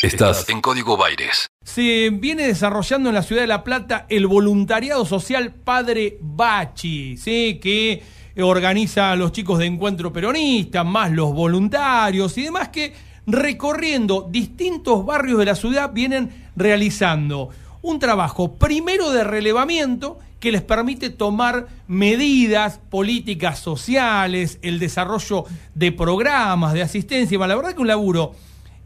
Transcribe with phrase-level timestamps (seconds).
[0.00, 1.48] Estás en Código Baires.
[1.64, 7.58] Se viene desarrollando en la ciudad de La Plata el voluntariado social Padre Bachi, ¿sí?
[7.60, 8.04] que
[8.40, 12.94] organiza a los chicos de Encuentro Peronista, más los voluntarios y demás que
[13.26, 17.48] recorriendo distintos barrios de la ciudad vienen realizando
[17.82, 25.44] un trabajo primero de relevamiento que les permite tomar medidas políticas sociales, el desarrollo
[25.74, 27.36] de programas de asistencia.
[27.48, 28.36] La verdad que un laburo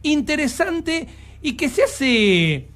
[0.03, 1.09] interesante
[1.43, 2.69] y que se hace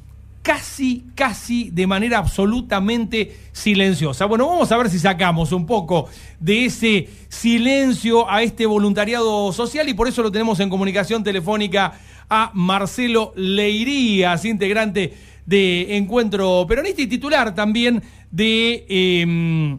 [0.46, 4.26] casi, casi de manera absolutamente silenciosa.
[4.26, 6.08] Bueno, vamos a ver si sacamos un poco
[6.38, 11.98] de ese silencio a este voluntariado social y por eso lo tenemos en comunicación telefónica
[12.30, 15.14] a Marcelo Leirías, integrante
[15.46, 19.78] de Encuentro Peronista y titular también de em,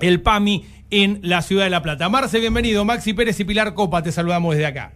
[0.00, 2.10] el PAMI en la ciudad de La Plata.
[2.10, 2.84] Marce, bienvenido.
[2.84, 4.92] Maxi Pérez y Pilar Copa, te saludamos desde acá.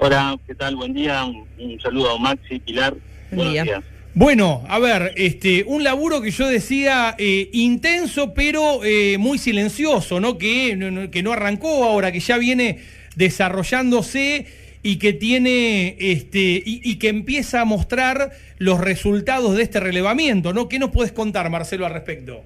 [0.00, 0.76] Hola, ¿qué tal?
[0.76, 1.24] Buen día.
[1.24, 2.94] Un, saludo a Maxi, Pilar.
[3.32, 3.82] Buen día.
[4.14, 10.20] Bueno, a ver, este, un laburo que yo decía eh, intenso, pero eh, muy silencioso,
[10.20, 10.38] ¿no?
[10.38, 12.78] Que, que no arrancó ahora, que ya viene
[13.16, 14.46] desarrollándose
[14.84, 20.52] y que tiene, este, y, y, que empieza a mostrar los resultados de este relevamiento,
[20.52, 20.68] ¿no?
[20.68, 22.44] ¿Qué nos puedes contar, Marcelo, al respecto?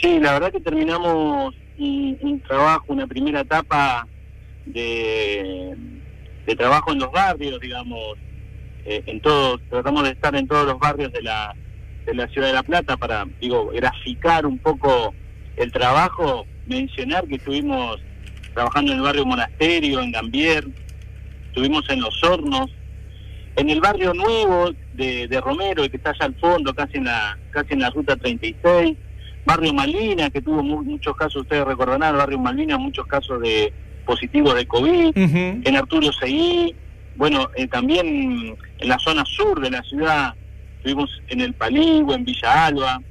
[0.00, 4.06] Sí, la verdad que terminamos un trabajo, una primera etapa
[4.64, 5.76] de
[6.46, 8.16] de trabajo en los barrios, digamos,
[8.84, 11.54] eh, en todos, tratamos de estar en todos los barrios de la,
[12.04, 15.12] de la ciudad de La Plata para, digo, graficar un poco
[15.56, 17.98] el trabajo, mencionar que estuvimos
[18.54, 20.66] trabajando en el barrio Monasterio, en Gambier,
[21.48, 22.70] estuvimos en Los Hornos,
[23.56, 27.38] en el barrio nuevo de, de Romero, que está allá al fondo, casi en la,
[27.50, 28.96] casi en la ruta 36,
[29.44, 33.72] barrio Malvina, que tuvo muchos casos, ustedes recordarán, el barrio Malvina, muchos casos de
[34.06, 36.74] positivos de COVID, en Arturo Seguí,
[37.16, 40.34] bueno, eh, también en la zona sur de la ciudad,
[40.78, 43.02] estuvimos en el Paligo, en Villa Alba,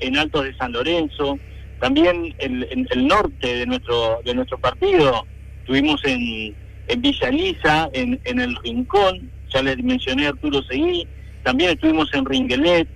[0.00, 1.38] en Altos de San Lorenzo,
[1.80, 5.24] también en, el norte de nuestro de nuestro partido,
[5.60, 6.54] estuvimos en,
[6.88, 11.06] en Villa Lisa, en, en el Rincón, ya les mencioné Arturo Seguí,
[11.44, 12.88] también estuvimos en Ringuelet,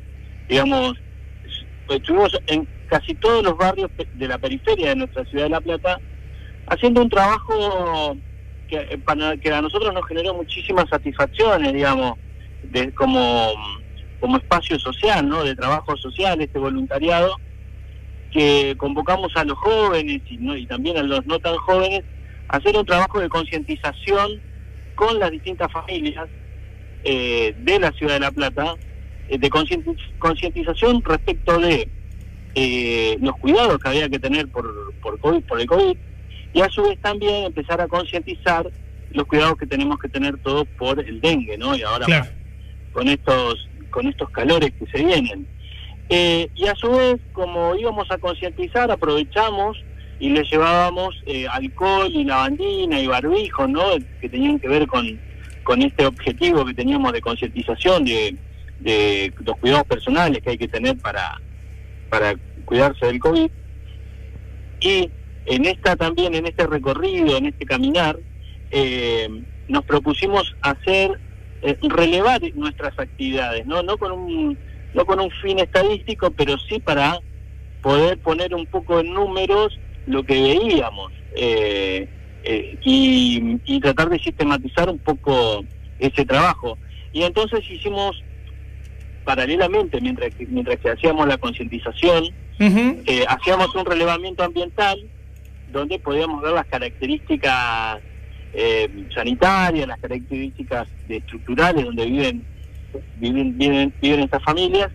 [0.48, 0.94] digamos,
[1.88, 5.98] estuvimos en casi todos los barrios de la periferia de nuestra ciudad de La Plata,
[6.66, 8.16] haciendo un trabajo
[8.68, 12.18] que, eh, para, que a nosotros nos generó muchísimas satisfacciones, digamos,
[12.64, 13.52] de, como,
[14.20, 15.44] como espacio social, ¿no?
[15.44, 17.36] De trabajo social, este voluntariado,
[18.32, 20.56] que convocamos a los jóvenes y, ¿no?
[20.56, 22.02] y también a los no tan jóvenes
[22.48, 24.40] a hacer un trabajo de concientización
[24.94, 26.28] con las distintas familias
[27.04, 28.74] eh, de la ciudad de La Plata,
[29.28, 29.50] eh, de
[30.18, 31.88] concientización respecto de
[33.20, 35.96] los cuidados que había que tener por, por, COVID, por el COVID,
[36.52, 38.70] y a su vez también empezar a concientizar
[39.12, 41.76] los cuidados que tenemos que tener todos por el dengue, ¿no?
[41.76, 42.06] Y ahora
[42.92, 45.46] con estos con estos calores que se vienen.
[46.08, 49.82] Eh, y a su vez, como íbamos a concientizar, aprovechamos
[50.18, 53.82] y le llevábamos eh, alcohol y lavandina y barbijo, ¿no?
[54.20, 55.20] Que tenían que ver con,
[55.62, 58.36] con este objetivo que teníamos de concientización de,
[58.80, 61.40] de los cuidados personales que hay que tener para,
[62.08, 62.34] para
[62.64, 63.50] cuidarse del COVID.
[64.80, 65.10] Y
[65.46, 68.18] en esta también, en este recorrido, en este caminar,
[68.70, 69.28] eh,
[69.68, 71.18] nos propusimos hacer,
[71.62, 73.82] eh, relevar nuestras actividades, ¿no?
[73.82, 74.58] No con un,
[74.94, 77.18] no con un fin estadístico, pero sí para
[77.82, 82.08] poder poner un poco en números lo que veíamos eh,
[82.44, 85.64] y, y tratar de sistematizar un poco
[85.98, 86.78] ese trabajo.
[87.12, 88.22] Y entonces hicimos
[89.24, 92.24] paralelamente, mientras que, mientras que hacíamos la concientización,
[93.28, 94.98] hacíamos un relevamiento ambiental
[95.72, 98.00] donde podíamos ver las características
[98.52, 102.44] eh, sanitarias, las características estructurales donde viven,
[103.16, 104.90] viven, viven, viven estas familias,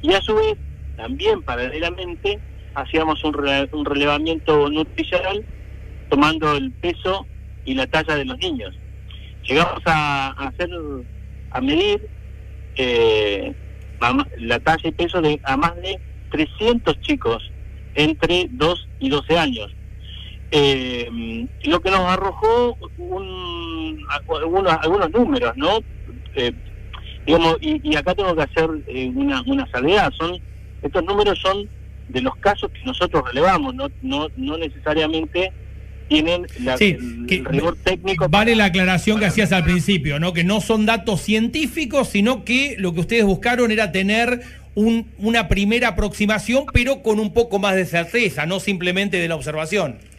[0.00, 0.56] y a su vez,
[0.96, 2.38] también paralelamente,
[2.74, 3.36] hacíamos un,
[3.72, 5.44] un relevamiento nutricional
[6.08, 7.26] tomando el peso
[7.64, 8.74] y la talla de los niños.
[9.44, 10.70] Llegamos a, hacer,
[11.50, 12.08] a medir
[12.76, 13.52] eh,
[14.38, 17.50] la talla y peso de a más de 300 chicos
[17.94, 19.74] entre 2 y 12 años
[20.54, 25.78] eh, lo que nos arrojó un, algunos, algunos números, ¿no?
[26.34, 26.52] Eh,
[27.26, 30.38] digamos, y, acá tengo que hacer eh, una, una salvedad, son,
[30.82, 31.66] estos números son
[32.10, 35.50] de los casos que nosotros relevamos, no, no, no necesariamente
[36.08, 38.28] tienen la, el, rigor técnico.
[38.28, 40.34] Vale la aclaración que hacías al principio, ¿no?
[40.34, 44.42] Que no son datos científicos, sino que lo que ustedes buscaron era tener
[44.74, 49.36] un, una primera aproximación, pero con un poco más de certeza, no simplemente de la
[49.36, 50.11] observación.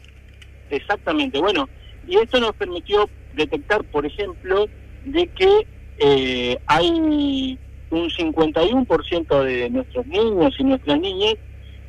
[0.75, 1.69] Exactamente, bueno,
[2.07, 4.67] y esto nos permitió detectar, por ejemplo,
[5.05, 5.67] de que
[5.99, 7.59] eh, hay
[7.89, 11.35] un 51% de nuestros niños y nuestras niñas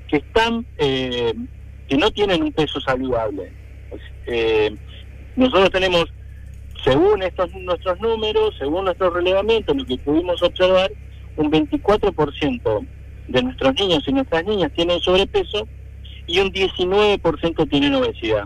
[0.08, 1.32] que están eh,
[1.88, 3.52] que no tienen un peso saludable.
[4.26, 4.74] Eh,
[5.36, 6.04] nosotros tenemos,
[6.82, 10.92] según estos nuestros números, según nuestros relevamientos, lo que pudimos observar,
[11.36, 12.86] un 24%
[13.28, 15.66] de nuestros niños y nuestras niñas tienen sobrepeso
[16.26, 18.44] y un 19% tienen obesidad.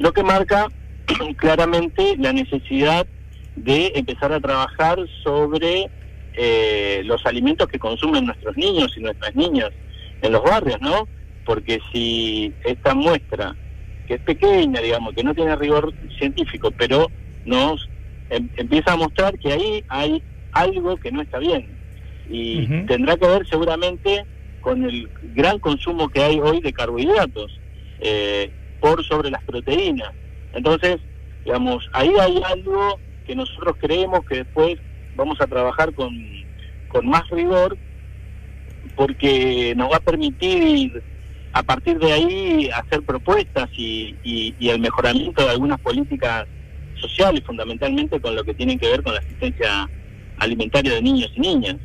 [0.00, 0.66] Lo que marca
[1.36, 3.06] claramente la necesidad
[3.54, 5.90] de empezar a trabajar sobre
[6.32, 9.70] eh, los alimentos que consumen nuestros niños y nuestras niñas
[10.22, 11.06] en los barrios, ¿no?
[11.44, 13.54] Porque si esta muestra,
[14.06, 17.08] que es pequeña, digamos, que no tiene rigor científico, pero
[17.44, 17.86] nos
[18.30, 20.22] em, empieza a mostrar que ahí hay
[20.52, 21.68] algo que no está bien.
[22.30, 24.24] Y tendrá que ver seguramente
[24.62, 27.60] con el gran consumo que hay hoy de carbohidratos
[28.00, 28.50] eh,
[28.80, 30.10] por sobre las proteínas.
[30.52, 30.98] Entonces,
[31.44, 34.78] digamos, ahí hay algo que nosotros creemos que después
[35.14, 36.10] vamos a trabajar con,
[36.88, 37.76] con más rigor
[38.96, 41.02] porque nos va a permitir
[41.52, 46.46] a partir de ahí hacer propuestas y, y, el mejoramiento de algunas políticas
[46.94, 49.88] sociales, fundamentalmente con lo que tienen que ver con la asistencia
[50.38, 51.76] alimentaria de niños y niñas.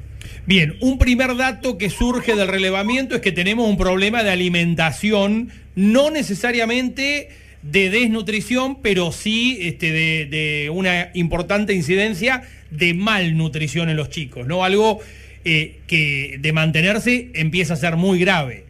[0.45, 5.49] Bien, un primer dato que surge del relevamiento es que tenemos un problema de alimentación,
[5.75, 7.29] no necesariamente
[7.61, 14.63] de desnutrición, pero sí este, de, una importante incidencia de malnutrición en los chicos, ¿no?
[14.63, 14.99] Algo
[15.43, 18.65] eh, que de mantenerse empieza a ser muy grave.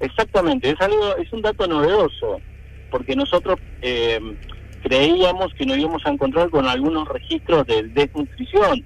[0.00, 2.40] Exactamente, es algo, es un dato novedoso,
[2.90, 4.18] porque nosotros eh,
[4.82, 8.84] creíamos que nos íbamos a encontrar con algunos registros de desnutrición,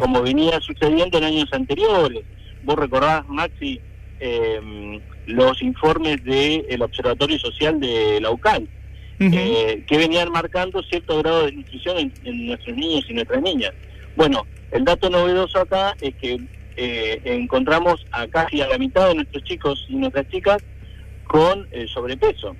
[0.00, 2.22] como venía sucediendo en años anteriores.
[2.64, 3.80] Vos recordás, Maxi,
[4.20, 8.68] eh, los informes del Observatorio Social de la UCAL,
[9.20, 13.72] eh, que venían marcando cierto grado de nutrición en, nuestros niños y nuestras niñas.
[14.16, 16.40] Bueno, el dato novedoso acá es que
[16.76, 20.58] eh, encontramos a casi a la mitad de nuestros chicos y nuestras chicas
[21.24, 22.56] con eh, sobrepeso,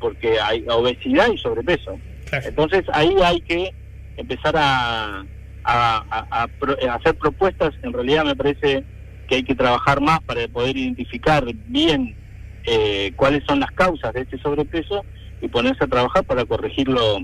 [0.00, 1.98] porque hay obesidad y sobrepeso.
[2.32, 3.72] Entonces ahí hay que
[4.16, 5.24] empezar a,
[5.64, 6.48] a,
[6.92, 8.84] hacer propuestas, en realidad me parece
[9.28, 12.14] que hay que trabajar más para poder identificar bien
[12.64, 15.04] eh, cuáles son las causas de este sobrepeso
[15.40, 17.18] y ponerse a trabajar para corregirlo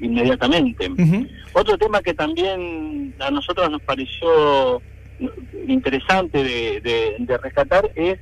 [0.00, 0.90] inmediatamente.
[1.52, 4.82] Otro tema que también a nosotros nos pareció
[5.68, 8.18] interesante de, rescatar es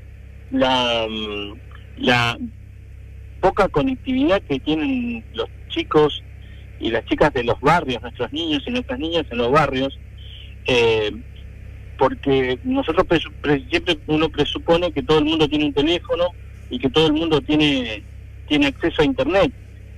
[0.50, 1.53] la, mm,
[1.99, 2.38] la
[3.41, 6.23] poca conectividad que tienen los chicos
[6.81, 9.99] y las chicas de los barrios, nuestros niños y nuestras niñas en los barrios,
[10.67, 11.13] eh,
[11.99, 13.07] porque nosotros
[13.69, 16.29] siempre uno presupone que todo el mundo tiene un teléfono
[16.71, 18.05] y que todo el mundo tiene,
[18.47, 19.53] tiene acceso a Internet,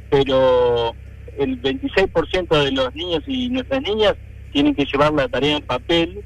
[0.08, 0.94] pero
[1.38, 4.14] el 26% de los niños y nuestras niñas
[4.52, 6.22] tienen que llevar la tarea en papel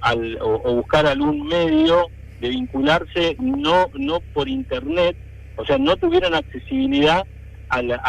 [0.00, 2.06] al, o, buscar algún medio
[2.40, 5.16] de vincularse no no por internet,
[5.56, 7.24] o sea, no tuvieron accesibilidad
[7.68, 8.00] al,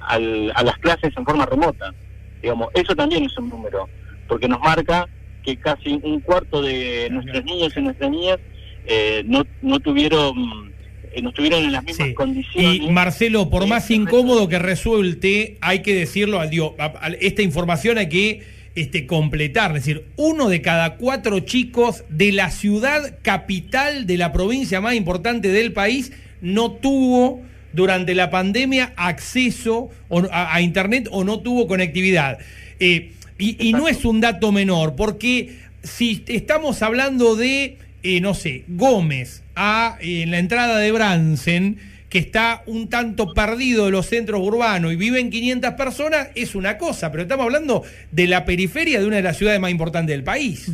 [0.00, 1.94] al, a las clases en forma remota.
[2.42, 3.88] Digamos, eso también es un número,
[4.28, 5.08] porque nos marca
[5.42, 8.38] que casi un cuarto de nuestros niños y nuestras niñas
[8.86, 10.72] eh, no, no tuvieron
[11.14, 12.80] eh, no estuvieron en las mismas condiciones.
[12.82, 18.42] Y Marcelo, por más incómodo que resulte, hay que decirlo, esta información hay que
[18.74, 24.32] este, completar, es decir, uno de cada cuatro chicos de la ciudad capital de la
[24.32, 27.42] provincia más importante del país no tuvo
[27.74, 29.90] durante la pandemia acceso
[30.30, 32.38] a, Internet o no tuvo conectividad.
[32.80, 38.64] Eh, y, no es un dato menor, porque si estamos hablando de, eh, no sé,
[38.68, 41.78] Gómez, a, en la entrada de Bransen,
[42.08, 46.78] que está un tanto perdido de los centros urbanos y viven 500 personas, es una
[46.78, 50.22] cosa, pero estamos hablando de la periferia de una de las ciudades más importantes del
[50.22, 50.70] país.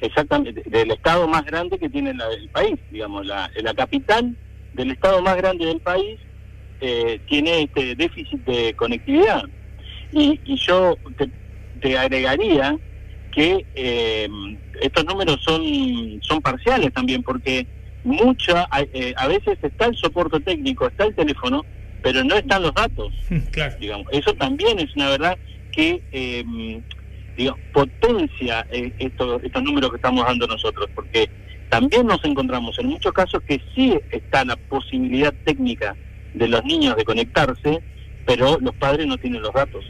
[0.00, 4.34] Exactamente, del estado más grande que tiene el país, digamos, la, la capital
[4.74, 6.18] del estado más grande del país
[6.80, 9.44] eh, tiene este déficit de conectividad.
[10.12, 10.96] Y, yo
[11.80, 12.76] te, agregaría
[13.32, 14.28] que eh,
[14.80, 15.62] estos números son,
[16.22, 17.66] son parciales también, porque
[18.04, 21.64] mucha, eh, a veces está el soporte técnico, está el teléfono,
[22.02, 23.12] pero no están los datos.
[23.52, 23.74] Claro.
[23.78, 24.06] Digamos.
[24.12, 25.38] Eso también es una verdad
[25.70, 26.44] que eh,
[27.36, 31.28] digamos, potencia eh, estos, estos números que estamos dando nosotros, porque
[31.72, 35.96] también nos encontramos en muchos casos que sí está la posibilidad técnica
[36.34, 37.82] de los niños de conectarse,
[38.26, 39.82] pero los padres no tienen los datos.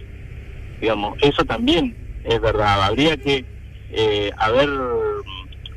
[0.80, 2.84] Digamos, eso también es verdad.
[2.84, 3.44] Habría que
[3.90, 4.68] eh, haber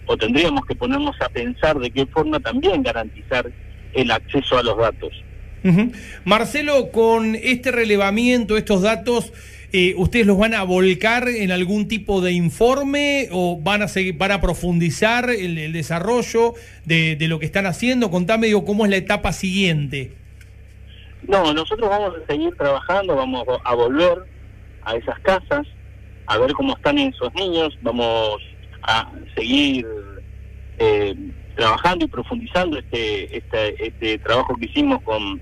[0.06, 3.52] o tendríamos que ponernos a pensar de qué forma también garantizar
[3.94, 5.12] el acceso a los datos.
[6.24, 9.34] Marcelo, con este relevamiento, estos datos,
[9.78, 14.18] eh, ¿ustedes los van a volcar en algún tipo de informe o van a seguir,
[14.18, 16.54] van a profundizar el, desarrollo
[16.86, 18.10] de, lo que están haciendo?
[18.10, 20.14] Contame, digo, cómo es la etapa siguiente.
[21.28, 24.20] No, nosotros vamos a seguir trabajando, vamos a volver
[24.86, 25.68] a esas casas,
[26.28, 28.38] a ver cómo están esos niños, vamos
[28.82, 29.86] a seguir
[30.80, 31.14] eh,
[31.58, 35.42] trabajando y profundizando este, este, este trabajo que hicimos con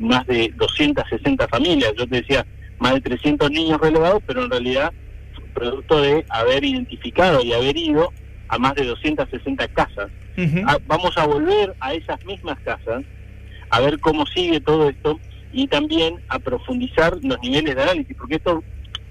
[0.00, 1.92] más de 260 familias.
[1.96, 2.44] Yo te decía,
[2.78, 4.92] más de 300 niños relevados, pero en realidad
[5.52, 8.12] producto de haber identificado y haber ido
[8.48, 10.10] a más de 260 casas.
[10.68, 13.04] Ah, vamos a volver a esas mismas casas
[13.70, 15.20] a ver cómo sigue todo esto
[15.52, 18.64] y también a profundizar los niveles de análisis, porque esto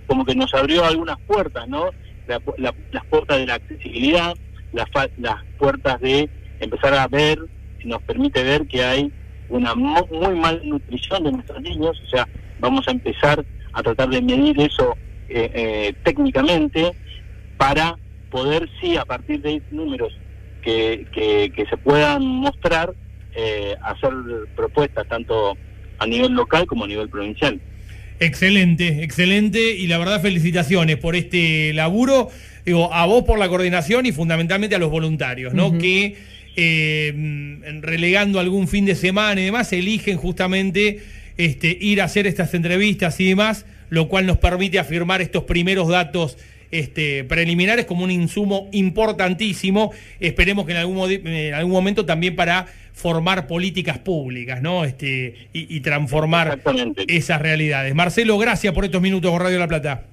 [0.05, 1.89] como que nos abrió algunas puertas, ¿no?
[2.27, 4.33] La la- las puertas de la accesibilidad,
[4.71, 7.39] las, las puertas de empezar a ver,
[7.81, 9.11] si nos permite ver que hay
[9.49, 14.09] una mu- muy mal nutrición de nuestros niños, o sea, vamos a empezar a tratar
[14.09, 14.95] de medir eso
[15.29, 16.91] eh, eh, técnicamente
[17.57, 17.97] para
[18.29, 20.13] poder, sí, a partir de números
[20.61, 22.93] que, que, que se puedan mostrar,
[23.35, 24.11] eh, hacer
[24.55, 25.57] propuestas tanto
[25.99, 27.59] a nivel local como a nivel provincial.
[28.19, 32.29] Excelente, excelente y la verdad felicitaciones por este laburo,
[32.65, 35.77] digo, a vos por la coordinación y fundamentalmente a los voluntarios, ¿no?
[35.77, 36.15] Que
[36.55, 37.13] eh,
[37.81, 40.99] relegando algún fin de semana y demás, eligen justamente
[41.37, 45.87] este, ir a hacer estas entrevistas y demás, lo cual nos permite afirmar estos primeros
[45.87, 46.37] datos
[46.71, 49.91] este, preliminares como un insumo importantísimo.
[50.19, 54.83] Esperemos que en algún, modi- en algún momento también para formar políticas públicas, ¿no?
[54.83, 56.59] Este, y, y transformar
[57.07, 57.93] esas realidades.
[57.95, 60.03] Marcelo, gracias por estos minutos con Radio La Plata.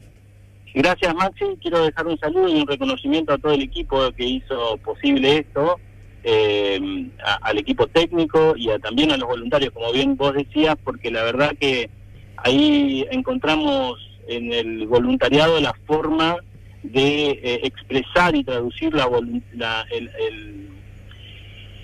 [0.74, 4.76] Gracias Maxi, quiero dejar un saludo y un reconocimiento a todo el equipo que hizo
[4.84, 5.78] posible esto,
[6.24, 6.80] eh,
[7.24, 11.10] a- al equipo técnico y a- también a los voluntarios, como bien vos decías, porque
[11.10, 11.90] la verdad que
[12.38, 16.36] ahí encontramos en el voluntariado la forma
[16.82, 19.08] de eh, expresar y traducir la,
[19.54, 20.68] la, el- el-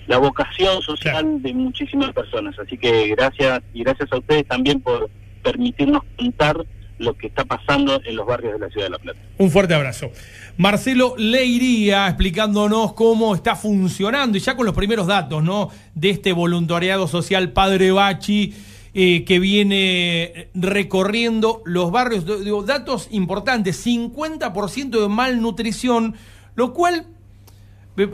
[0.07, 1.39] la vocación social Claro.
[1.39, 2.57] de muchísimas personas.
[2.59, 5.09] Así que gracias y gracias a ustedes también por
[5.43, 6.65] permitirnos contar
[7.01, 9.19] lo que está pasando en los barrios de la ciudad de La Plata.
[9.37, 10.11] Un fuerte abrazo.
[10.57, 15.69] Marcelo Leiría explicándonos cómo está funcionando y ya con los primeros datos, ¿no?
[15.95, 18.53] De este voluntariado social Padre Bachi
[18.93, 22.25] eh, que viene recorriendo los barrios.
[22.43, 26.15] Digo, datos importantes: 50% de malnutrición,
[26.55, 27.07] lo cual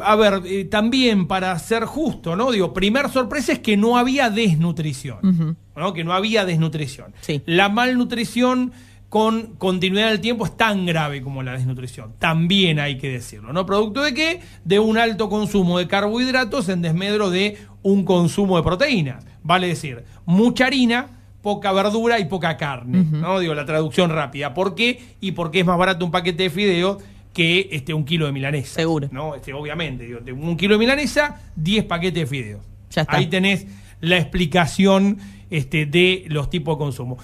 [0.04, 2.52] A ver, eh, también para ser justo, ¿no?
[2.52, 5.56] Digo, primer sorpresa es que no había desnutrición.
[5.76, 5.94] ¿no?
[5.94, 7.14] Que no había desnutrición.
[7.22, 7.42] Sí.
[7.46, 8.72] La malnutrición
[9.10, 12.14] con continuidad del tiempo es tan grave como la desnutrición.
[12.20, 13.66] También hay que decirlo, ¿no?
[13.66, 14.42] ¿Producto de qué?
[14.66, 19.26] De un alto consumo de carbohidratos en desmedro de un consumo de proteínas.
[19.44, 21.08] Vale decir, mucha harina,
[21.42, 23.40] poca verdura y poca carne, ¿no?
[23.40, 24.54] Digo, la traducción rápida.
[24.54, 25.16] ¿Por qué?
[25.22, 26.98] Y porque es más barato un paquete de fideo
[27.38, 28.74] que este, un kilo de milanesa.
[28.74, 29.10] Seguro.
[29.12, 29.36] ¿no?
[29.36, 32.62] Este, obviamente, digo, un kilo de milanesa, 10 paquetes de fideos.
[32.90, 33.16] Ya está.
[33.16, 33.68] Ahí tenés
[34.02, 35.20] la explicación
[35.52, 37.20] este, de los tipos de consumo.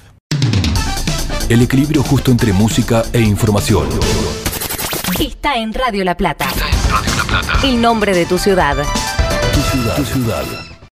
[1.49, 3.89] El equilibrio justo entre música e información.
[5.19, 6.45] Está en Radio La Plata.
[6.45, 7.67] Está en Radio La Plata.
[7.67, 8.77] El nombre de tu ciudad.
[9.51, 9.95] Tu ciudad.
[9.95, 10.72] Tu ciudad.